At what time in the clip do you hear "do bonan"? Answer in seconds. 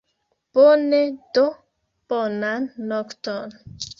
1.35-2.63